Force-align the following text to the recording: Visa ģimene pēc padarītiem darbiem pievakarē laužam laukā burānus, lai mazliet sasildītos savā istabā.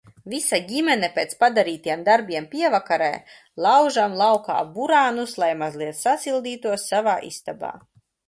Visa 0.33 0.57
ģimene 0.69 1.09
pēc 1.17 1.33
padarītiem 1.41 2.05
darbiem 2.07 2.47
pievakarē 2.53 3.09
laužam 3.65 4.17
laukā 4.23 4.57
burānus, 4.77 5.37
lai 5.45 5.51
mazliet 5.61 5.99
sasildītos 6.01 6.89
savā 6.93 7.17
istabā. 7.29 7.71